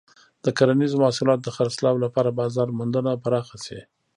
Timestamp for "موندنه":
2.77-3.11